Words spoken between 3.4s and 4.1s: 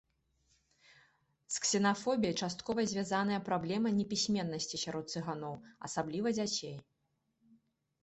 праблема